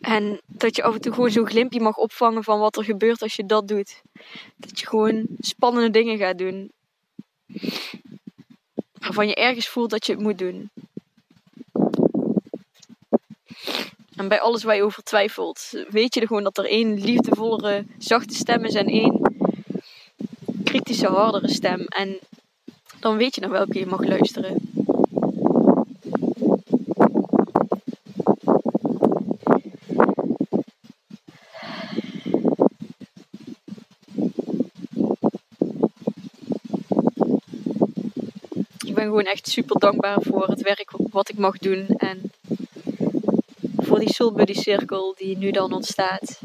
En 0.02 0.42
dat 0.46 0.76
je 0.76 0.84
af 0.84 0.94
en 0.94 1.02
toe 1.02 1.14
gewoon 1.14 1.32
zo'n 1.32 1.48
glimpje 1.48 1.80
mag 1.80 1.98
opvangen 1.98 2.44
van 2.44 2.60
wat 2.60 2.78
er 2.78 2.84
gebeurt 2.84 3.22
als 3.22 3.36
je 3.36 3.46
dat 3.46 3.68
doet. 3.68 4.02
Dat 4.58 4.80
je 4.80 4.88
gewoon 4.88 5.28
spannende 5.40 5.90
dingen 5.90 6.18
gaat 6.18 6.38
doen. 6.38 6.72
Waarvan 9.00 9.28
je 9.28 9.36
ergens 9.36 9.68
voelt 9.68 9.90
dat 9.90 10.06
je 10.06 10.12
het 10.12 10.22
moet 10.22 10.38
doen. 10.38 10.72
En 14.20 14.28
bij 14.28 14.40
alles 14.40 14.64
waar 14.64 14.76
je 14.76 14.84
over 14.84 15.04
twijfelt, 15.04 15.70
weet 15.90 16.14
je 16.14 16.22
er 16.22 16.28
gewoon 16.28 16.44
dat 16.44 16.58
er 16.58 16.66
één 16.66 17.02
liefdevollere, 17.02 17.86
zachte 17.98 18.34
stem 18.34 18.66
is 18.66 18.74
en 18.74 18.86
één 18.86 19.22
kritische, 20.64 21.08
hardere 21.08 21.50
stem. 21.50 21.86
En 21.86 22.20
dan 23.00 23.18
weet 23.18 23.36
je 23.36 23.42
naar 23.42 23.50
welke 23.50 23.80
je 23.80 23.86
mag 23.86 24.06
luisteren. 24.06 24.56
Ik 38.86 38.96
ben 38.96 39.04
gewoon 39.04 39.24
echt 39.24 39.48
super 39.48 39.80
dankbaar 39.80 40.22
voor 40.22 40.48
het 40.48 40.62
werk 40.62 40.92
wat 41.12 41.30
ik 41.30 41.38
mag 41.38 41.58
doen. 41.58 41.88
En 41.88 42.32
die 44.00 44.14
Soul 44.14 44.32
Buddy 44.32 44.54
Cirkel 44.54 45.14
die 45.18 45.38
nu 45.38 45.52
dan 45.52 45.74
ontstaat. 45.74 46.40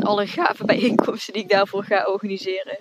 Alle 0.00 0.26
gave 0.26 0.64
bijeenkomsten 0.64 1.32
die 1.32 1.42
ik 1.42 1.48
daarvoor 1.48 1.84
ga 1.84 2.04
organiseren. 2.04 2.76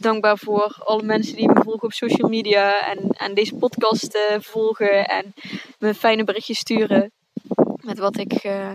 Dankbaar 0.00 0.38
voor 0.38 0.76
alle 0.84 1.02
mensen 1.02 1.36
die 1.36 1.48
me 1.48 1.60
volgen 1.62 1.82
op 1.82 1.92
social 1.92 2.28
media 2.28 2.96
en, 3.16 3.34
deze 3.34 3.54
podcast 3.54 4.14
uh, 4.14 4.40
volgen 4.40 5.08
en 5.08 5.34
me 5.78 5.94
fijne 5.94 6.24
berichtjes 6.24 6.58
sturen 6.58 7.12
met 7.80 7.98
wat 7.98 8.18
ik 8.18 8.44
uh, 8.44 8.72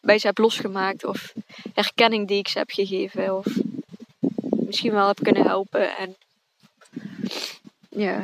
bij 0.00 0.18
ze 0.18 0.26
heb 0.26 0.38
losgemaakt 0.38 1.04
of 1.04 1.32
herkenning 1.74 2.28
die 2.28 2.38
ik 2.38 2.48
ze 2.48 2.58
heb 2.58 2.70
gegeven 2.70 3.36
of 3.36 3.46
misschien 4.50 4.92
wel 4.92 5.06
heb 5.06 5.22
kunnen 5.22 5.42
helpen. 5.42 5.96
En 5.96 6.16
ja, 7.88 8.20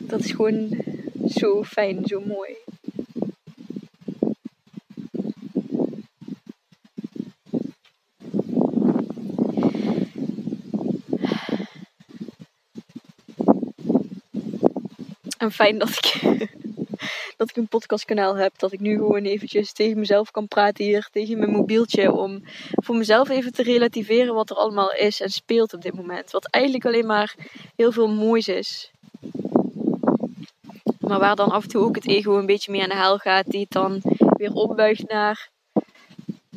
dat 0.00 0.20
is 0.20 0.30
gewoon 0.30 0.89
zo 1.30 1.64
fijn, 1.64 2.06
zo 2.06 2.20
mooi. 2.20 2.56
En 15.38 15.52
fijn 15.52 15.78
dat 15.78 15.88
ik, 15.88 16.20
dat 17.36 17.50
ik 17.50 17.56
een 17.56 17.68
podcastkanaal 17.68 18.36
heb. 18.36 18.58
Dat 18.58 18.72
ik 18.72 18.80
nu 18.80 18.96
gewoon 18.96 19.24
eventjes 19.24 19.72
tegen 19.72 19.98
mezelf 19.98 20.30
kan 20.30 20.48
praten 20.48 20.84
hier, 20.84 21.08
tegen 21.12 21.38
mijn 21.38 21.50
mobieltje. 21.50 22.12
Om 22.12 22.42
voor 22.70 22.96
mezelf 22.96 23.28
even 23.28 23.52
te 23.52 23.62
relativeren 23.62 24.34
wat 24.34 24.50
er 24.50 24.56
allemaal 24.56 24.92
is 24.92 25.20
en 25.20 25.30
speelt 25.30 25.74
op 25.74 25.82
dit 25.82 25.94
moment. 25.94 26.30
Wat 26.30 26.50
eigenlijk 26.50 26.84
alleen 26.84 27.06
maar 27.06 27.34
heel 27.76 27.92
veel 27.92 28.08
moois 28.08 28.48
is. 28.48 28.90
Maar 31.10 31.18
waar 31.18 31.36
dan 31.36 31.50
af 31.50 31.62
en 31.62 31.68
toe 31.68 31.84
ook 31.84 31.94
het 31.94 32.08
ego 32.08 32.38
een 32.38 32.46
beetje 32.46 32.72
mee 32.72 32.82
aan 32.82 32.88
de 32.88 32.94
haal 32.94 33.18
gaat. 33.18 33.50
Die 33.50 33.60
het 33.60 33.70
dan 33.70 34.02
weer 34.36 34.52
opbuigt 34.52 35.08
naar 35.08 35.50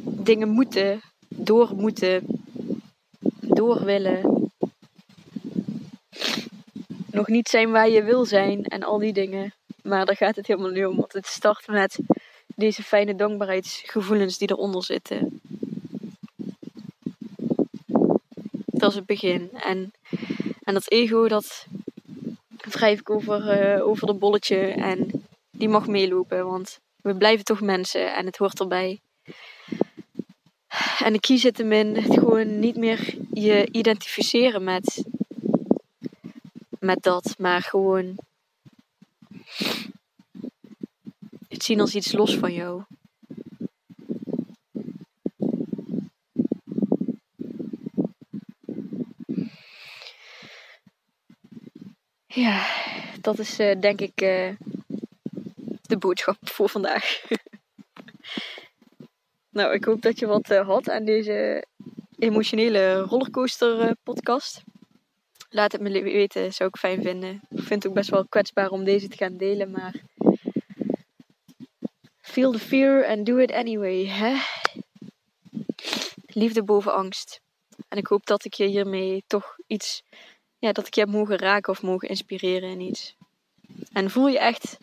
dingen 0.03 0.49
moeten, 0.49 1.01
door 1.27 1.75
moeten, 1.75 2.25
door 3.39 3.85
willen. 3.85 4.51
Nog 7.11 7.27
niet 7.27 7.49
zijn 7.49 7.71
waar 7.71 7.89
je 7.89 8.03
wil 8.03 8.25
zijn 8.25 8.63
en 8.63 8.83
al 8.83 8.97
die 8.97 9.13
dingen. 9.13 9.53
Maar 9.83 10.05
daar 10.05 10.15
gaat 10.15 10.35
het 10.35 10.47
helemaal 10.47 10.71
niet 10.71 10.85
om. 10.85 10.95
Want 10.95 11.13
het 11.13 11.27
start 11.27 11.67
met 11.67 11.99
deze 12.55 12.83
fijne 12.83 13.15
dankbaarheidsgevoelens 13.15 14.37
die 14.37 14.51
eronder 14.51 14.83
zitten. 14.83 15.41
Dat 18.65 18.89
is 18.89 18.95
het 18.95 19.05
begin. 19.05 19.49
En, 19.51 19.91
en 20.63 20.73
dat 20.73 20.91
ego, 20.91 21.27
dat 21.27 21.67
wrijf 22.73 22.99
ik 22.99 23.09
over, 23.09 23.75
uh, 23.77 23.87
over 23.87 24.07
de 24.07 24.13
bolletje 24.13 24.57
en 24.57 25.25
die 25.51 25.69
mag 25.69 25.87
meelopen, 25.87 26.45
want 26.45 26.79
we 27.01 27.15
blijven 27.15 27.45
toch 27.45 27.61
mensen 27.61 28.15
en 28.15 28.25
het 28.25 28.37
hoort 28.37 28.59
erbij. 28.59 29.01
En 31.03 31.19
key 31.19 31.37
zit 31.37 31.57
hem 31.57 31.71
in 31.71 31.95
het 31.95 32.13
gewoon 32.13 32.59
niet 32.59 32.77
meer 32.77 33.15
je 33.33 33.67
identificeren 33.71 34.63
met, 34.63 35.03
met 36.79 37.03
dat, 37.03 37.35
maar 37.37 37.61
gewoon 37.61 38.15
het 41.47 41.63
zien 41.63 41.79
als 41.79 41.95
iets 41.95 42.11
los 42.11 42.37
van 42.37 42.53
jou. 42.53 42.83
Ja, 52.33 52.67
dat 53.21 53.39
is 53.39 53.59
uh, 53.59 53.79
denk 53.79 54.01
ik 54.01 54.21
uh, 54.21 54.49
de 55.81 55.97
boodschap 55.97 56.37
voor 56.41 56.69
vandaag. 56.69 57.21
nou, 59.57 59.73
ik 59.73 59.85
hoop 59.85 60.01
dat 60.01 60.19
je 60.19 60.25
wat 60.25 60.51
uh, 60.51 60.67
had 60.67 60.89
aan 60.89 61.05
deze 61.05 61.65
emotionele 62.17 62.99
rollercoaster 62.99 63.95
podcast. 64.03 64.61
Laat 65.49 65.71
het 65.71 65.81
me 65.81 66.03
weten, 66.03 66.53
zou 66.53 66.69
ik 66.69 66.77
fijn 66.77 67.01
vinden. 67.01 67.41
Ik 67.49 67.63
vind 67.63 67.83
het 67.83 67.87
ook 67.87 67.93
best 67.93 68.09
wel 68.09 68.27
kwetsbaar 68.27 68.69
om 68.69 68.83
deze 68.83 69.07
te 69.07 69.17
gaan 69.17 69.37
delen, 69.37 69.71
maar 69.71 69.93
feel 72.21 72.51
the 72.51 72.59
fear 72.59 73.05
and 73.05 73.25
do 73.25 73.37
it 73.37 73.51
anyway. 73.51 74.05
Hè? 74.05 74.35
Liefde 76.25 76.63
boven 76.63 76.93
angst. 76.93 77.41
En 77.87 77.97
ik 77.97 78.07
hoop 78.07 78.25
dat 78.25 78.45
ik 78.45 78.53
je 78.53 78.65
hiermee 78.65 79.23
toch 79.27 79.55
iets 79.67 80.03
ja, 80.63 80.71
dat 80.71 80.87
ik 80.87 80.93
je 80.93 80.99
heb 81.01 81.09
mogen 81.09 81.37
raken 81.37 81.71
of 81.71 81.81
mogen 81.81 82.09
inspireren 82.09 82.69
in 82.69 82.79
iets. 82.79 83.15
En 83.93 84.09
voel 84.09 84.27
je 84.27 84.39
echt, 84.39 84.77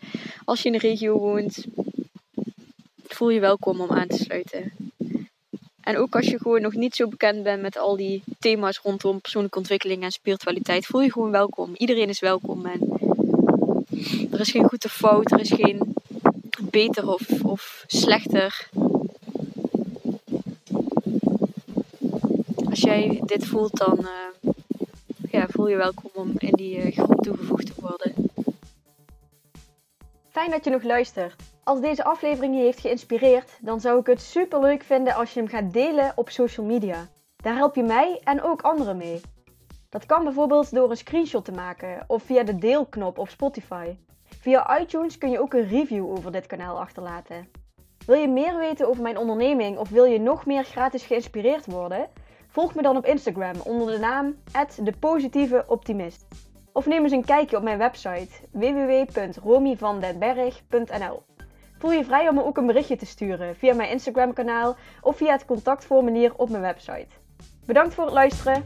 als 0.44 0.62
je 0.62 0.66
in 0.66 0.72
de 0.72 0.78
regio 0.78 1.18
woont, 1.18 1.64
voel 3.06 3.30
je 3.30 3.40
welkom 3.40 3.80
om 3.80 3.90
aan 3.90 4.06
te 4.06 4.16
sluiten. 4.16 4.72
En 5.80 5.96
ook 5.96 6.16
als 6.16 6.26
je 6.26 6.38
gewoon 6.38 6.60
nog 6.60 6.74
niet 6.74 6.94
zo 6.94 7.08
bekend 7.08 7.42
bent 7.42 7.62
met 7.62 7.78
al 7.78 7.96
die 7.96 8.22
thema's 8.38 8.78
rondom 8.78 9.20
persoonlijke 9.20 9.58
ontwikkeling 9.58 10.02
en 10.02 10.10
spiritualiteit, 10.10 10.86
voel 10.86 11.00
je 11.00 11.12
gewoon 11.12 11.30
welkom. 11.30 11.74
Iedereen 11.74 12.08
is 12.08 12.20
welkom. 12.20 12.66
En 12.66 12.80
er 14.30 14.40
is 14.40 14.50
geen 14.50 14.68
goede 14.68 14.88
fout, 14.88 15.32
er 15.32 15.40
is 15.40 15.52
geen 15.52 15.94
beter 16.62 17.08
of, 17.08 17.44
of 17.44 17.84
slechter. 17.86 18.68
Als 22.64 22.80
jij 22.80 23.20
dit 23.24 23.46
voelt, 23.46 23.76
dan 23.76 23.98
uh, 24.00 24.50
ja, 25.30 25.46
voel 25.48 25.68
je 25.68 25.76
welkom 25.76 26.10
om 26.14 26.32
in 26.36 26.52
die 26.52 26.76
uh, 26.76 26.92
groep 26.92 27.22
toegevoegd 27.22 27.66
te 27.66 27.80
worden. 27.80 28.14
Fijn 30.28 30.50
dat 30.50 30.64
je 30.64 30.70
nog 30.70 30.82
luistert. 30.82 31.42
Als 31.64 31.80
deze 31.80 32.04
aflevering 32.04 32.56
je 32.56 32.62
heeft 32.62 32.80
geïnspireerd, 32.80 33.58
dan 33.60 33.80
zou 33.80 34.00
ik 34.00 34.06
het 34.06 34.20
super 34.20 34.60
leuk 34.60 34.82
vinden 34.82 35.14
als 35.14 35.34
je 35.34 35.40
hem 35.40 35.48
gaat 35.48 35.72
delen 35.72 36.12
op 36.14 36.30
social 36.30 36.66
media. 36.66 37.08
Daar 37.36 37.56
help 37.56 37.74
je 37.74 37.82
mij 37.82 38.20
en 38.24 38.42
ook 38.42 38.62
anderen 38.62 38.96
mee. 38.96 39.20
Dat 39.88 40.06
kan 40.06 40.24
bijvoorbeeld 40.24 40.74
door 40.74 40.90
een 40.90 40.96
screenshot 40.96 41.44
te 41.44 41.52
maken 41.52 42.04
of 42.06 42.22
via 42.22 42.42
de 42.42 42.58
deelknop 42.58 43.18
op 43.18 43.28
Spotify. 43.28 43.96
Via 44.40 44.80
iTunes 44.80 45.18
kun 45.18 45.30
je 45.30 45.40
ook 45.40 45.54
een 45.54 45.68
review 45.68 46.10
over 46.10 46.32
dit 46.32 46.46
kanaal 46.46 46.80
achterlaten. 46.80 47.48
Wil 48.06 48.16
je 48.16 48.28
meer 48.28 48.58
weten 48.58 48.88
over 48.88 49.02
mijn 49.02 49.18
onderneming 49.18 49.78
of 49.78 49.88
wil 49.88 50.04
je 50.04 50.20
nog 50.20 50.46
meer 50.46 50.64
gratis 50.64 51.02
geïnspireerd 51.02 51.66
worden? 51.66 52.08
Volg 52.52 52.74
me 52.74 52.82
dan 52.82 52.96
op 52.96 53.04
Instagram 53.04 53.60
onder 53.64 53.92
de 53.92 53.98
naam 53.98 54.36
@depositieveoptimist. 54.82 56.26
Of 56.72 56.86
neem 56.86 57.02
eens 57.02 57.12
een 57.12 57.24
kijkje 57.24 57.56
op 57.56 57.62
mijn 57.62 57.78
website 57.78 58.28
www.romyvandenberg.nl. 58.50 61.22
Voel 61.78 61.92
je 61.92 62.04
vrij 62.04 62.28
om 62.28 62.34
me 62.34 62.44
ook 62.44 62.56
een 62.56 62.66
berichtje 62.66 62.96
te 62.96 63.06
sturen 63.06 63.56
via 63.56 63.74
mijn 63.74 63.90
Instagram 63.90 64.32
kanaal 64.32 64.76
of 65.00 65.16
via 65.16 65.32
het 65.32 65.44
contactformulier 65.44 66.32
op 66.36 66.50
mijn 66.50 66.62
website. 66.62 67.08
Bedankt 67.66 67.94
voor 67.94 68.04
het 68.04 68.14
luisteren. 68.14 68.62